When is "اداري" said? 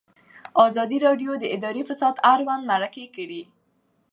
1.55-1.81